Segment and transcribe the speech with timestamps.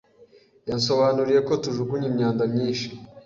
[0.69, 2.87] Yansobanuriye ko tujugunya imyanda myinshi.